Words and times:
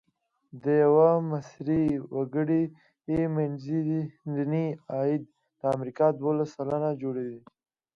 د 0.63 0.65
یوه 0.83 1.09
مصري 1.31 1.83
وګړي 2.17 2.63
منځنی 3.35 4.67
عاید 4.93 5.23
د 5.59 5.61
امریکا 5.75 6.07
دوولس 6.11 6.49
سلنه 6.57 6.89
جوړوي. 7.01 7.39